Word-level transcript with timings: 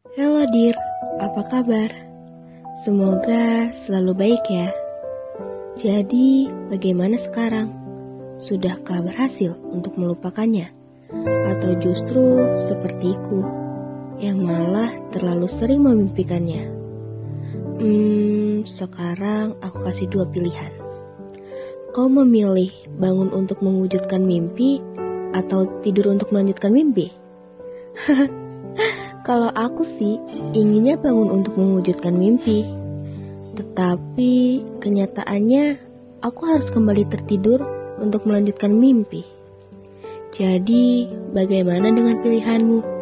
Halo 0.00 0.48
Dir, 0.48 0.72
apa 1.20 1.44
kabar? 1.52 1.92
Semoga 2.80 3.68
selalu 3.84 4.16
baik 4.16 4.44
ya. 4.48 4.72
Jadi, 5.76 6.48
bagaimana 6.72 7.20
sekarang? 7.20 7.68
Sudahkah 8.40 9.04
berhasil 9.04 9.52
untuk 9.68 10.00
melupakannya? 10.00 10.72
Atau 11.52 11.76
justru 11.84 12.48
sepertiku, 12.56 13.44
yang 14.16 14.40
malah 14.40 14.88
terlalu 15.12 15.44
sering 15.44 15.84
memimpikannya? 15.84 16.72
Hmm, 17.76 18.64
sekarang 18.64 19.60
aku 19.60 19.84
kasih 19.84 20.08
dua 20.08 20.24
pilihan. 20.32 20.72
Kau 21.92 22.08
memilih 22.08 22.72
bangun 22.96 23.28
untuk 23.36 23.60
mewujudkan 23.60 24.24
mimpi 24.24 24.80
atau 25.36 25.68
tidur 25.84 26.08
untuk 26.08 26.32
melanjutkan 26.32 26.72
mimpi? 26.72 27.12
Kalau 29.20 29.52
aku 29.52 29.84
sih 29.84 30.16
inginnya 30.56 30.96
bangun 30.96 31.28
untuk 31.42 31.56
mewujudkan 31.56 32.16
mimpi. 32.16 32.64
Tetapi 33.56 34.32
kenyataannya 34.80 35.64
aku 36.24 36.40
harus 36.48 36.68
kembali 36.72 37.04
tertidur 37.08 37.60
untuk 38.00 38.24
melanjutkan 38.24 38.72
mimpi. 38.72 39.24
Jadi, 40.30 41.10
bagaimana 41.36 41.90
dengan 41.90 42.22
pilihanmu? 42.22 42.99